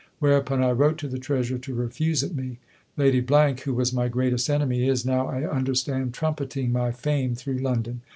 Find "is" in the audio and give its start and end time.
4.87-5.05